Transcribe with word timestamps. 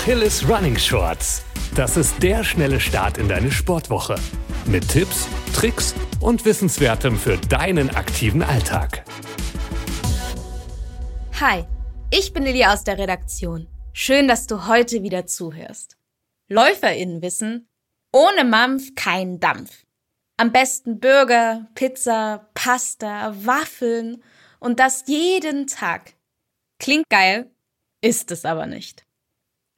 Achilles 0.00 0.48
Running 0.48 0.78
Shorts. 0.78 1.44
Das 1.74 1.98
ist 1.98 2.22
der 2.22 2.42
schnelle 2.42 2.80
Start 2.80 3.18
in 3.18 3.28
deine 3.28 3.52
Sportwoche. 3.52 4.14
Mit 4.64 4.88
Tipps, 4.88 5.28
Tricks 5.54 5.94
und 6.20 6.46
Wissenswertem 6.46 7.18
für 7.18 7.36
deinen 7.36 7.90
aktiven 7.90 8.42
Alltag. 8.42 9.04
Hi, 11.38 11.64
ich 12.10 12.32
bin 12.32 12.44
Lilly 12.44 12.64
aus 12.64 12.82
der 12.82 12.96
Redaktion. 12.96 13.68
Schön, 13.92 14.26
dass 14.26 14.46
du 14.46 14.66
heute 14.66 15.02
wieder 15.02 15.26
zuhörst. 15.26 15.98
LäuferInnen 16.48 17.20
wissen, 17.20 17.68
ohne 18.10 18.44
Mampf 18.44 18.94
kein 18.94 19.38
Dampf. 19.38 19.84
Am 20.38 20.50
besten 20.50 20.98
Burger, 20.98 21.68
Pizza, 21.74 22.48
Pasta, 22.54 23.34
Waffeln 23.44 24.22
und 24.60 24.80
das 24.80 25.04
jeden 25.08 25.66
Tag. 25.66 26.14
Klingt 26.78 27.10
geil, 27.10 27.50
ist 28.00 28.30
es 28.30 28.46
aber 28.46 28.64
nicht. 28.64 29.04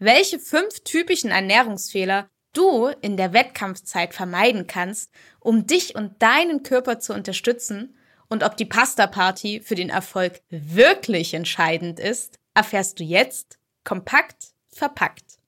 Welche 0.05 0.41
fünf 0.41 0.80
typischen 0.80 1.30
Ernährungsfehler 1.30 2.29
du 2.52 2.88
in 3.02 3.16
der 3.16 3.33
Wettkampfzeit 3.33 4.15
vermeiden 4.15 4.66
kannst, 4.66 5.12
um 5.38 5.65
dich 5.69 5.95
und 5.95 6.20
deinen 6.20 6.65
Körper 6.65 6.98
zu 6.98 7.15
unterstützen 7.15 7.97
und 8.28 8.42
ob 8.42 8.56
die 8.56 8.65
Pasta-Party 8.65 9.61
für 9.61 9.77
den 9.77 9.91
Erfolg 9.91 10.42
wirklich 10.51 11.34
entscheidend 11.34 12.01
ist, 12.01 12.41
erfährst 12.52 12.98
du 12.98 13.05
jetzt 13.05 13.61
kompakt 13.84 14.55
verpackt. 14.66 15.38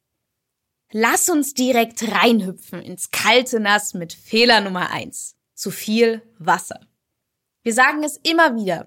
Lass 0.93 1.29
uns 1.29 1.55
direkt 1.55 2.13
reinhüpfen 2.13 2.81
ins 2.81 3.11
kalte 3.11 3.59
Nass 3.59 3.93
mit 3.93 4.13
Fehler 4.13 4.61
Nummer 4.61 4.93
eins: 4.93 5.35
Zu 5.55 5.73
viel 5.73 6.23
Wasser. 6.39 6.79
Wir 7.65 7.75
sagen 7.75 8.05
es 8.05 8.19
immer 8.19 8.55
wieder. 8.55 8.87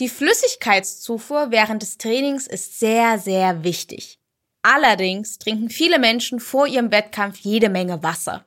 Die 0.00 0.08
Flüssigkeitszufuhr 0.08 1.52
während 1.52 1.82
des 1.82 1.96
Trainings 1.96 2.48
ist 2.48 2.80
sehr, 2.80 3.20
sehr 3.20 3.62
wichtig. 3.62 4.18
Allerdings 4.68 5.38
trinken 5.38 5.70
viele 5.70 6.00
Menschen 6.00 6.40
vor 6.40 6.66
ihrem 6.66 6.90
Wettkampf 6.90 7.38
jede 7.38 7.68
Menge 7.68 8.02
Wasser. 8.02 8.46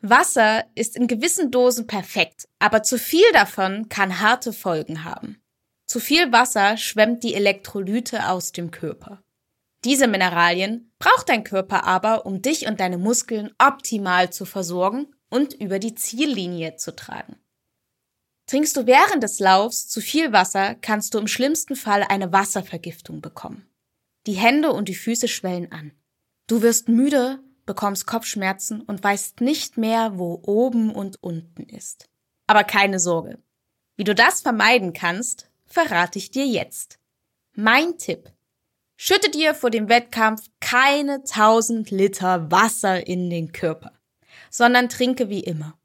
Wasser 0.00 0.64
ist 0.74 0.96
in 0.96 1.06
gewissen 1.06 1.52
Dosen 1.52 1.86
perfekt, 1.86 2.48
aber 2.58 2.82
zu 2.82 2.98
viel 2.98 3.30
davon 3.32 3.88
kann 3.88 4.18
harte 4.18 4.52
Folgen 4.52 5.04
haben. 5.04 5.40
Zu 5.86 6.00
viel 6.00 6.32
Wasser 6.32 6.76
schwemmt 6.76 7.22
die 7.22 7.34
Elektrolyte 7.34 8.28
aus 8.28 8.50
dem 8.50 8.72
Körper. 8.72 9.22
Diese 9.84 10.08
Mineralien 10.08 10.90
braucht 10.98 11.28
dein 11.28 11.44
Körper 11.44 11.84
aber, 11.84 12.26
um 12.26 12.42
dich 12.42 12.66
und 12.66 12.80
deine 12.80 12.98
Muskeln 12.98 13.52
optimal 13.58 14.32
zu 14.32 14.46
versorgen 14.46 15.14
und 15.28 15.54
über 15.54 15.78
die 15.78 15.94
Ziellinie 15.94 16.78
zu 16.78 16.96
tragen. 16.96 17.36
Trinkst 18.48 18.76
du 18.76 18.88
während 18.88 19.22
des 19.22 19.38
Laufs 19.38 19.86
zu 19.86 20.00
viel 20.00 20.32
Wasser, 20.32 20.74
kannst 20.74 21.14
du 21.14 21.18
im 21.18 21.28
schlimmsten 21.28 21.76
Fall 21.76 22.02
eine 22.02 22.32
Wasservergiftung 22.32 23.20
bekommen. 23.20 23.69
Die 24.26 24.34
Hände 24.34 24.72
und 24.72 24.88
die 24.88 24.94
Füße 24.94 25.28
schwellen 25.28 25.72
an. 25.72 25.92
Du 26.46 26.62
wirst 26.62 26.88
müde, 26.88 27.40
bekommst 27.64 28.06
Kopfschmerzen 28.06 28.80
und 28.82 29.02
weißt 29.02 29.40
nicht 29.40 29.76
mehr, 29.76 30.18
wo 30.18 30.40
oben 30.44 30.94
und 30.94 31.22
unten 31.22 31.62
ist. 31.62 32.08
Aber 32.46 32.64
keine 32.64 32.98
Sorge. 32.98 33.38
Wie 33.96 34.04
du 34.04 34.14
das 34.14 34.40
vermeiden 34.40 34.92
kannst, 34.92 35.50
verrate 35.66 36.18
ich 36.18 36.30
dir 36.30 36.46
jetzt. 36.46 36.98
Mein 37.54 37.96
Tipp. 37.98 38.32
Schütte 38.96 39.30
dir 39.30 39.54
vor 39.54 39.70
dem 39.70 39.88
Wettkampf 39.88 40.48
keine 40.60 41.14
1000 41.20 41.90
Liter 41.90 42.50
Wasser 42.50 43.06
in 43.06 43.30
den 43.30 43.52
Körper, 43.52 43.92
sondern 44.50 44.88
trinke 44.88 45.30
wie 45.30 45.40
immer. 45.40 45.78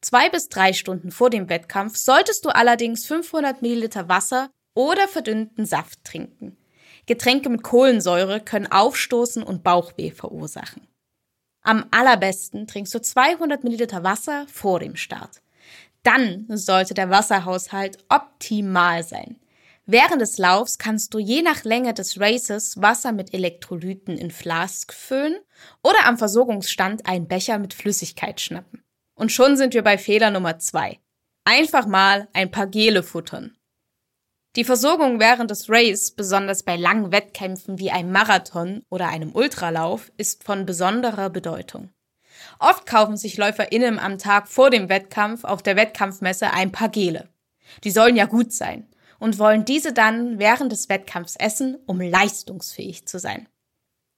Zwei 0.00 0.30
bis 0.30 0.48
drei 0.48 0.72
Stunden 0.72 1.10
vor 1.10 1.30
dem 1.30 1.48
Wettkampf 1.48 1.96
solltest 1.96 2.44
du 2.44 2.50
allerdings 2.50 3.06
500 3.06 3.60
Milliliter 3.60 4.08
Wasser 4.08 4.50
oder 4.74 5.08
verdünnten 5.08 5.66
Saft 5.66 6.04
trinken. 6.04 6.56
Getränke 7.06 7.48
mit 7.48 7.62
Kohlensäure 7.62 8.40
können 8.40 8.70
Aufstoßen 8.70 9.42
und 9.42 9.62
Bauchweh 9.62 10.10
verursachen. 10.10 10.86
Am 11.62 11.86
allerbesten 11.90 12.66
trinkst 12.66 12.94
du 12.94 13.00
200 13.00 13.64
Milliliter 13.64 14.04
Wasser 14.04 14.46
vor 14.52 14.80
dem 14.80 14.96
Start. 14.96 15.40
Dann 16.02 16.46
sollte 16.50 16.92
der 16.92 17.08
Wasserhaushalt 17.08 17.98
optimal 18.08 19.02
sein. 19.02 19.36
Während 19.86 20.20
des 20.20 20.38
Laufs 20.38 20.78
kannst 20.78 21.12
du 21.12 21.18
je 21.18 21.42
nach 21.42 21.64
Länge 21.64 21.92
des 21.92 22.18
Races 22.18 22.80
Wasser 22.80 23.12
mit 23.12 23.34
Elektrolyten 23.34 24.16
in 24.16 24.30
Flask 24.30 24.92
füllen 24.94 25.38
oder 25.82 26.06
am 26.06 26.16
Versorgungsstand 26.16 27.06
einen 27.06 27.28
Becher 27.28 27.58
mit 27.58 27.74
Flüssigkeit 27.74 28.40
schnappen. 28.40 28.82
Und 29.14 29.30
schon 29.30 29.56
sind 29.56 29.74
wir 29.74 29.82
bei 29.82 29.98
Fehler 29.98 30.30
Nummer 30.30 30.58
zwei. 30.58 31.00
Einfach 31.44 31.86
mal 31.86 32.28
ein 32.32 32.50
paar 32.50 32.66
Gele 32.66 33.02
futtern. 33.02 33.56
Die 34.56 34.64
Versorgung 34.64 35.18
während 35.18 35.50
des 35.50 35.68
Race, 35.68 36.12
besonders 36.12 36.62
bei 36.62 36.76
langen 36.76 37.10
Wettkämpfen 37.10 37.80
wie 37.80 37.90
einem 37.90 38.12
Marathon 38.12 38.84
oder 38.88 39.08
einem 39.08 39.34
Ultralauf, 39.34 40.12
ist 40.16 40.44
von 40.44 40.64
besonderer 40.64 41.28
Bedeutung. 41.28 41.90
Oft 42.60 42.86
kaufen 42.86 43.16
sich 43.16 43.36
LäuferInnen 43.36 43.98
am 43.98 44.16
Tag 44.16 44.46
vor 44.46 44.70
dem 44.70 44.88
Wettkampf 44.88 45.42
auf 45.42 45.62
der 45.62 45.74
Wettkampfmesse 45.74 46.52
ein 46.52 46.70
paar 46.70 46.88
Gele. 46.88 47.28
Die 47.82 47.90
sollen 47.90 48.14
ja 48.14 48.26
gut 48.26 48.52
sein 48.52 48.86
und 49.18 49.40
wollen 49.40 49.64
diese 49.64 49.92
dann 49.92 50.38
während 50.38 50.70
des 50.70 50.88
Wettkampfs 50.88 51.34
essen, 51.36 51.76
um 51.86 52.00
leistungsfähig 52.00 53.08
zu 53.08 53.18
sein. 53.18 53.48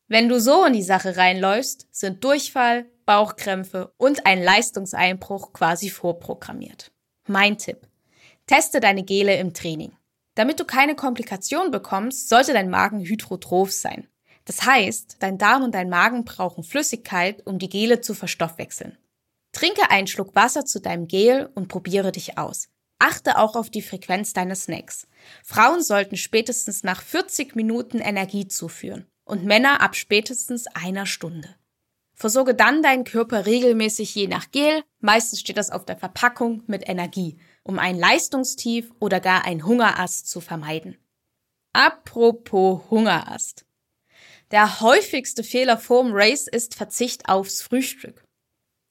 Wenn 0.06 0.28
du 0.28 0.38
so 0.38 0.66
in 0.66 0.74
die 0.74 0.82
Sache 0.82 1.16
reinläufst, 1.16 1.88
sind 1.90 2.22
Durchfall, 2.22 2.86
Bauchkrämpfe 3.06 3.92
und 3.96 4.26
ein 4.26 4.42
Leistungseinbruch 4.42 5.54
quasi 5.54 5.88
vorprogrammiert. 5.88 6.92
Mein 7.26 7.56
Tipp. 7.56 7.88
Teste 8.46 8.80
deine 8.80 9.02
Gele 9.02 9.36
im 9.38 9.54
Training. 9.54 9.96
Damit 10.36 10.60
du 10.60 10.64
keine 10.64 10.94
Komplikationen 10.94 11.72
bekommst, 11.72 12.28
sollte 12.28 12.52
dein 12.52 12.70
Magen 12.70 13.00
hydrotroph 13.00 13.72
sein. 13.72 14.06
Das 14.44 14.64
heißt, 14.64 15.16
dein 15.18 15.38
Darm 15.38 15.64
und 15.64 15.74
dein 15.74 15.88
Magen 15.88 16.24
brauchen 16.24 16.62
Flüssigkeit, 16.62 17.44
um 17.46 17.58
die 17.58 17.70
Gele 17.70 18.00
zu 18.00 18.14
verstoffwechseln. 18.14 18.96
Trinke 19.52 19.90
einen 19.90 20.06
Schluck 20.06 20.34
Wasser 20.34 20.66
zu 20.66 20.80
deinem 20.80 21.08
Gel 21.08 21.48
und 21.54 21.68
probiere 21.68 22.12
dich 22.12 22.36
aus. 22.38 22.68
Achte 22.98 23.38
auch 23.38 23.56
auf 23.56 23.70
die 23.70 23.82
Frequenz 23.82 24.34
deines 24.34 24.64
Snacks. 24.64 25.08
Frauen 25.42 25.82
sollten 25.82 26.16
spätestens 26.16 26.84
nach 26.84 27.02
40 27.02 27.56
Minuten 27.56 27.98
Energie 27.98 28.46
zuführen 28.46 29.06
und 29.24 29.44
Männer 29.44 29.80
ab 29.80 29.96
spätestens 29.96 30.66
einer 30.68 31.06
Stunde. 31.06 31.56
Versorge 32.14 32.54
dann 32.54 32.82
deinen 32.82 33.04
Körper 33.04 33.46
regelmäßig 33.46 34.14
je 34.14 34.26
nach 34.26 34.50
Gel, 34.50 34.82
meistens 35.00 35.40
steht 35.40 35.56
das 35.56 35.70
auf 35.70 35.84
der 35.84 35.96
Verpackung, 35.96 36.62
mit 36.66 36.88
Energie, 36.88 37.38
um 37.66 37.80
ein 37.80 37.98
Leistungstief 37.98 38.92
oder 39.00 39.18
gar 39.18 39.44
ein 39.44 39.66
Hungerast 39.66 40.28
zu 40.28 40.40
vermeiden. 40.40 40.96
Apropos 41.72 42.82
Hungerast. 42.90 43.66
Der 44.52 44.80
häufigste 44.80 45.42
Fehler 45.42 45.76
vorm 45.76 46.10
Race 46.12 46.46
ist 46.46 46.76
Verzicht 46.76 47.28
aufs 47.28 47.62
Frühstück. 47.62 48.24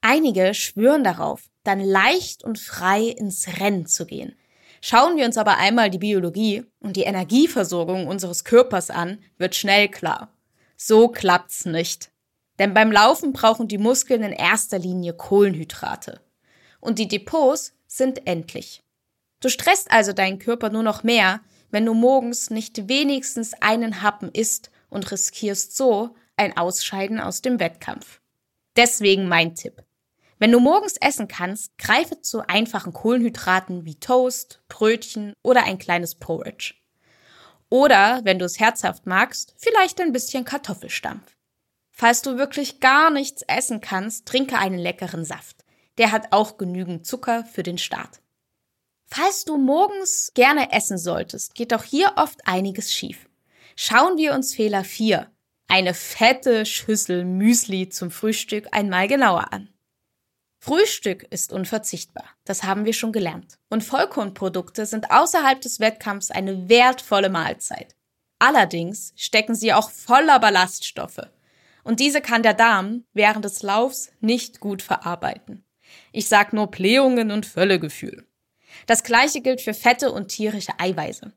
Einige 0.02 0.54
schwören 0.54 1.06
darauf, 1.06 1.50
dann 1.64 1.80
leicht 1.80 2.44
und 2.44 2.60
frei 2.60 3.04
ins 3.04 3.48
Rennen 3.60 3.86
zu 3.86 4.06
gehen. 4.06 4.36
Schauen 4.82 5.16
wir 5.16 5.26
uns 5.26 5.38
aber 5.38 5.58
einmal 5.58 5.90
die 5.90 5.98
Biologie 5.98 6.66
und 6.80 6.98
die 6.98 7.04
Energieversorgung 7.04 8.08
unseres 8.08 8.44
Körpers 8.44 8.90
an, 8.90 9.24
wird 9.38 9.56
schnell 9.56 9.88
klar. 9.88 10.34
So 10.76 11.08
klappt's 11.08 11.66
nicht. 11.66 12.12
Denn 12.60 12.74
beim 12.74 12.92
Laufen 12.92 13.32
brauchen 13.32 13.70
die 13.70 13.78
Muskeln 13.78 14.22
in 14.22 14.34
erster 14.34 14.80
Linie 14.80 15.14
Kohlenhydrate. 15.14 16.20
Und 16.82 17.00
die 17.00 17.08
Depots 17.08 17.75
sind 17.98 18.28
endlich. 18.28 18.82
Du 19.42 19.50
stresst 19.50 19.92
also 19.92 20.14
deinen 20.14 20.40
Körper 20.40 20.70
nur 20.70 20.84
noch 20.84 21.04
mehr, 21.04 21.42
wenn 21.72 21.86
du 21.86 21.94
morgens 21.94 22.50
nicht 22.50 22.88
wenigstens 22.88 23.54
einen 23.62 24.02
Happen 24.02 24.30
isst 24.32 24.72
und 24.90 25.12
riskierst 25.12 25.76
so 25.76 26.16
ein 26.38 26.58
Ausscheiden 26.58 27.20
aus 27.20 27.42
dem 27.42 27.60
Wettkampf. 27.60 28.22
Deswegen 28.76 29.28
mein 29.28 29.56
Tipp. 29.56 29.84
Wenn 30.38 30.52
du 30.52 30.60
morgens 30.60 30.98
essen 31.00 31.28
kannst, 31.28 31.78
greife 31.78 32.22
zu 32.22 32.48
einfachen 32.48 32.92
Kohlenhydraten 32.92 33.86
wie 33.86 33.96
Toast, 33.96 34.62
Brötchen 34.68 35.34
oder 35.44 35.64
ein 35.64 35.78
kleines 35.78 36.16
Porridge. 36.16 36.74
Oder, 37.70 38.22
wenn 38.24 38.38
du 38.38 38.46
es 38.46 38.60
herzhaft 38.60 39.06
magst, 39.06 39.54
vielleicht 39.58 40.00
ein 40.02 40.12
bisschen 40.12 40.44
Kartoffelstampf. 40.44 41.36
Falls 41.92 42.22
du 42.22 42.38
wirklich 42.38 42.82
gar 42.82 43.10
nichts 43.10 43.44
essen 43.44 43.80
kannst, 43.80 44.26
trinke 44.26 44.58
einen 44.58 44.78
leckeren 44.78 45.24
Saft. 45.24 45.55
Der 45.98 46.12
hat 46.12 46.28
auch 46.32 46.58
genügend 46.58 47.06
Zucker 47.06 47.46
für 47.46 47.64
den 47.64 47.78
Start. 47.78 48.22
Falls 49.08 49.46
du 49.46 49.58
morgens 49.58 50.32
gerne 50.34 50.72
essen 50.72 50.98
solltest, 50.98 51.56
geht 51.56 51.74
auch 51.74 51.84
hier 51.84 52.14
oft 52.18 52.48
einiges 52.48 52.94
schief. 52.94 53.30
Schauen 53.76 54.18
wir 54.18 54.34
uns 54.34 54.56
Fehler 54.56 54.84
4, 54.84 55.32
eine 55.68 55.94
fette 55.94 56.66
Schüssel 56.66 57.26
Müsli 57.26 57.90
zum 57.90 58.12
Frühstück 58.12 58.68
einmal 58.72 59.08
genauer 59.08 59.52
an. 59.54 59.70
Frühstück 60.60 61.24
ist 61.30 61.54
unverzichtbar, 61.54 62.26
das 62.44 62.64
haben 62.64 62.86
wir 62.86 62.94
schon 62.94 63.12
gelernt. 63.12 63.60
Und 63.70 63.84
Vollkornprodukte 63.84 64.86
sind 64.86 65.12
außerhalb 65.12 65.62
des 65.62 65.80
Wettkampfs 65.80 66.32
eine 66.32 66.70
wertvolle 66.70 67.30
Mahlzeit. 67.30 67.96
Allerdings 68.40 69.14
stecken 69.16 69.56
sie 69.56 69.74
auch 69.74 69.92
voller 69.92 70.40
Ballaststoffe. 70.40 71.30
Und 71.84 72.00
diese 72.00 72.22
kann 72.22 72.42
der 72.42 72.56
Darm 72.56 73.06
während 73.14 73.46
des 73.46 73.62
Laufs 73.62 74.12
nicht 74.22 74.60
gut 74.60 74.82
verarbeiten. 74.82 75.64
Ich 76.16 76.30
sag 76.30 76.54
nur 76.54 76.68
Blähungen 76.68 77.30
und 77.30 77.46
Völlegefühl. 77.46 78.26
Das 78.88 79.04
gleiche 79.04 79.42
gilt 79.42 79.60
für 79.60 79.74
Fette 79.74 80.14
und 80.14 80.30
tierische 80.30 80.72
Eiweiße. 80.80 81.34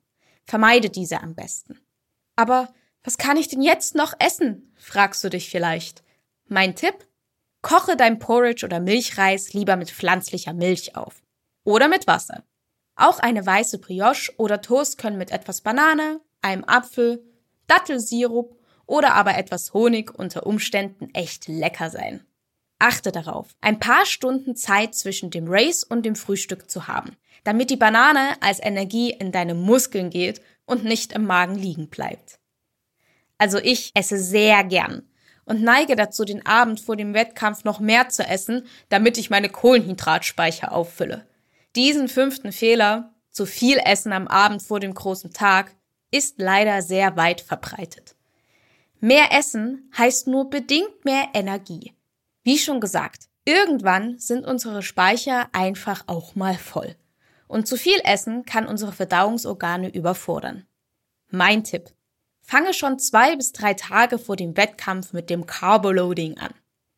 Vermeide 0.46 0.88
diese 0.88 1.20
am 1.20 1.34
besten. 1.34 1.80
Aber 2.36 2.72
Was 3.02 3.18
kann 3.18 3.36
ich 3.36 3.48
denn 3.48 3.60
jetzt 3.60 3.96
noch 3.96 4.14
essen? 4.20 4.72
fragst 4.76 5.24
du 5.24 5.30
dich 5.30 5.50
vielleicht. 5.50 6.04
Mein 6.46 6.76
Tipp? 6.76 6.94
Koche 7.60 7.96
dein 7.96 8.20
Porridge 8.20 8.64
oder 8.64 8.78
Milchreis 8.78 9.52
lieber 9.52 9.74
mit 9.74 9.90
pflanzlicher 9.90 10.52
Milch 10.52 10.94
auf. 10.94 11.22
Oder 11.64 11.88
mit 11.88 12.06
Wasser. 12.06 12.44
Auch 12.94 13.18
eine 13.18 13.44
weiße 13.44 13.78
Brioche 13.78 14.32
oder 14.36 14.60
Toast 14.60 14.96
können 14.96 15.18
mit 15.18 15.32
etwas 15.32 15.60
Banane, 15.60 16.20
einem 16.40 16.62
Apfel, 16.64 17.24
Dattelsirup 17.66 18.56
oder 18.86 19.14
aber 19.14 19.36
etwas 19.36 19.74
Honig 19.74 20.14
unter 20.16 20.46
Umständen 20.46 21.12
echt 21.14 21.48
lecker 21.48 21.90
sein. 21.90 22.27
Achte 22.78 23.10
darauf, 23.10 23.48
ein 23.60 23.80
paar 23.80 24.06
Stunden 24.06 24.54
Zeit 24.54 24.94
zwischen 24.94 25.30
dem 25.30 25.46
Race 25.48 25.82
und 25.82 26.06
dem 26.06 26.14
Frühstück 26.14 26.70
zu 26.70 26.86
haben, 26.86 27.16
damit 27.44 27.70
die 27.70 27.76
Banane 27.76 28.40
als 28.40 28.62
Energie 28.62 29.10
in 29.10 29.32
deine 29.32 29.54
Muskeln 29.54 30.10
geht 30.10 30.40
und 30.64 30.84
nicht 30.84 31.12
im 31.12 31.24
Magen 31.24 31.56
liegen 31.56 31.88
bleibt. 31.88 32.38
Also 33.36 33.58
ich 33.58 33.90
esse 33.94 34.18
sehr 34.18 34.62
gern 34.64 35.02
und 35.44 35.62
neige 35.62 35.96
dazu, 35.96 36.24
den 36.24 36.44
Abend 36.44 36.78
vor 36.78 36.94
dem 36.94 37.14
Wettkampf 37.14 37.64
noch 37.64 37.80
mehr 37.80 38.10
zu 38.10 38.22
essen, 38.22 38.66
damit 38.90 39.18
ich 39.18 39.30
meine 39.30 39.48
Kohlenhydratspeicher 39.48 40.72
auffülle. 40.72 41.26
Diesen 41.74 42.08
fünften 42.08 42.52
Fehler, 42.52 43.14
zu 43.30 43.46
viel 43.46 43.78
Essen 43.78 44.12
am 44.12 44.28
Abend 44.28 44.62
vor 44.62 44.78
dem 44.78 44.94
großen 44.94 45.32
Tag, 45.32 45.74
ist 46.10 46.38
leider 46.38 46.82
sehr 46.82 47.16
weit 47.16 47.40
verbreitet. 47.40 48.14
Mehr 49.00 49.32
Essen 49.32 49.90
heißt 49.96 50.26
nur 50.26 50.50
bedingt 50.50 51.04
mehr 51.04 51.28
Energie. 51.34 51.94
Wie 52.48 52.56
schon 52.56 52.80
gesagt, 52.80 53.28
irgendwann 53.44 54.16
sind 54.16 54.46
unsere 54.46 54.80
Speicher 54.80 55.50
einfach 55.52 56.04
auch 56.06 56.34
mal 56.34 56.54
voll. 56.54 56.96
Und 57.46 57.68
zu 57.68 57.76
viel 57.76 58.00
Essen 58.04 58.46
kann 58.46 58.66
unsere 58.66 58.92
Verdauungsorgane 58.92 59.94
überfordern. 59.94 60.64
Mein 61.30 61.62
Tipp. 61.62 61.90
Fange 62.40 62.72
schon 62.72 62.98
zwei 62.98 63.36
bis 63.36 63.52
drei 63.52 63.74
Tage 63.74 64.18
vor 64.18 64.34
dem 64.34 64.56
Wettkampf 64.56 65.12
mit 65.12 65.28
dem 65.28 65.44
Carboloading 65.44 66.38
an. 66.38 66.54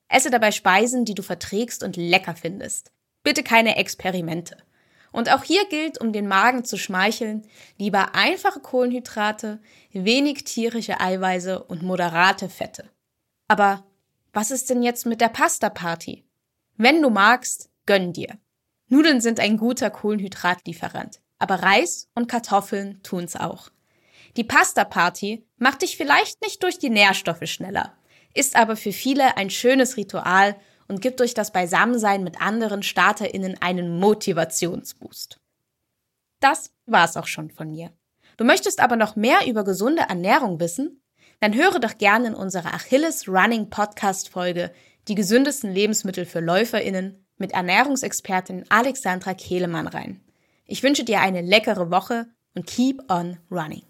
Esse 0.08 0.30
dabei 0.30 0.52
Speisen, 0.52 1.04
die 1.04 1.14
du 1.14 1.24
verträgst 1.24 1.82
und 1.82 1.96
lecker 1.96 2.36
findest. 2.36 2.92
Bitte 3.24 3.42
keine 3.42 3.74
Experimente. 3.74 4.56
Und 5.10 5.32
auch 5.32 5.42
hier 5.42 5.66
gilt, 5.68 6.00
um 6.00 6.12
den 6.12 6.28
Magen 6.28 6.64
zu 6.64 6.78
schmeicheln, 6.78 7.44
lieber 7.76 8.14
einfache 8.14 8.60
Kohlenhydrate, 8.60 9.60
wenig 9.90 10.44
tierische 10.44 11.00
Eiweiße 11.00 11.64
und 11.64 11.82
moderate 11.82 12.48
Fette. 12.48 12.88
Aber 13.48 13.82
was 14.32 14.50
ist 14.50 14.70
denn 14.70 14.82
jetzt 14.82 15.06
mit 15.06 15.20
der 15.20 15.28
Pasta-Party? 15.28 16.24
Wenn 16.76 17.02
du 17.02 17.10
magst, 17.10 17.70
gönn 17.86 18.12
dir. 18.12 18.38
Nudeln 18.88 19.20
sind 19.20 19.40
ein 19.40 19.56
guter 19.56 19.90
Kohlenhydratlieferant, 19.90 21.20
aber 21.38 21.56
Reis 21.56 22.08
und 22.14 22.28
Kartoffeln 22.28 23.02
tun's 23.02 23.36
auch. 23.36 23.70
Die 24.36 24.44
Pasta-Party 24.44 25.46
macht 25.58 25.82
dich 25.82 25.96
vielleicht 25.96 26.42
nicht 26.42 26.62
durch 26.62 26.78
die 26.78 26.90
Nährstoffe 26.90 27.46
schneller, 27.46 27.96
ist 28.34 28.56
aber 28.56 28.76
für 28.76 28.92
viele 28.92 29.36
ein 29.36 29.50
schönes 29.50 29.96
Ritual 29.96 30.56
und 30.88 31.00
gibt 31.00 31.20
durch 31.20 31.34
das 31.34 31.52
Beisammensein 31.52 32.24
mit 32.24 32.40
anderen 32.40 32.82
StarterInnen 32.82 33.60
einen 33.60 33.98
Motivationsboost. 33.98 35.40
Das 36.40 36.72
war's 36.86 37.16
auch 37.16 37.26
schon 37.26 37.50
von 37.50 37.70
mir. 37.70 37.92
Du 38.36 38.44
möchtest 38.44 38.80
aber 38.80 38.96
noch 38.96 39.16
mehr 39.16 39.46
über 39.46 39.64
gesunde 39.64 40.02
Ernährung 40.02 40.58
wissen? 40.60 41.02
Dann 41.40 41.54
höre 41.54 41.80
doch 41.80 41.96
gerne 41.96 42.28
in 42.28 42.34
unsere 42.34 42.72
Achilles 42.72 43.26
Running 43.26 43.70
Podcast 43.70 44.28
Folge 44.28 44.70
die 45.08 45.14
gesündesten 45.14 45.72
Lebensmittel 45.72 46.26
für 46.26 46.40
LäuferInnen 46.40 47.26
mit 47.38 47.52
Ernährungsexpertin 47.52 48.66
Alexandra 48.68 49.32
Kehlemann 49.34 49.86
rein. 49.86 50.20
Ich 50.66 50.82
wünsche 50.82 51.04
dir 51.04 51.20
eine 51.20 51.40
leckere 51.40 51.90
Woche 51.90 52.26
und 52.54 52.66
keep 52.66 53.10
on 53.10 53.38
running. 53.50 53.89